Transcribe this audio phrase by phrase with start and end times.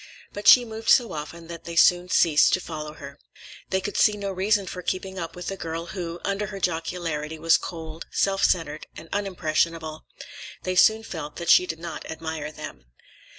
[0.33, 3.19] But she moved so often that they soon ceased to follow her.
[3.69, 7.37] They could see no reason for keeping up with a girl who, under her jocularity,
[7.37, 10.07] was cold, self centered, and unimpressionable.
[10.63, 12.85] They soon felt that she did not admire them.